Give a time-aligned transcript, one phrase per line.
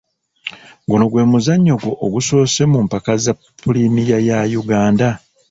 [0.89, 5.07] Guno gwe muzannyo gwo ogusoose mu mpaka za pulimiya ya Uganda?